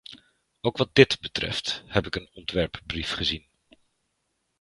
Ook 0.61 0.77
wat 0.77 0.95
dit 0.95 1.19
betreft, 1.19 1.83
heb 1.85 2.05
ik 2.05 2.15
een 2.15 2.29
ontwerpbrief 2.33 3.11
gezien. 3.11 3.47